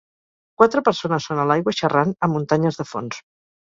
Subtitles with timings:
[0.61, 3.21] Quatre persones són a l'aigua xerrant amb muntanyes de fons.